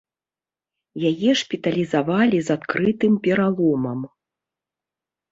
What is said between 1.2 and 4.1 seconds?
шпіталізавалі з адкрытым пераломам.